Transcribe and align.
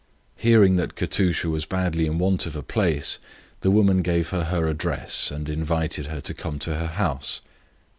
Hearing 0.37 0.77
that 0.77 0.95
Katusha 0.95 1.47
was 1.47 1.67
badly 1.67 2.07
in 2.07 2.17
want 2.17 2.47
of 2.47 2.55
a 2.55 2.63
place, 2.63 3.19
the 3.59 3.69
woman 3.69 4.01
gave 4.01 4.29
her 4.29 4.45
her 4.45 4.67
address, 4.67 5.29
and 5.29 5.47
invited 5.47 6.07
her 6.07 6.21
to 6.21 6.33
come 6.33 6.57
to 6.57 6.73
her 6.75 6.87
house. 6.87 7.39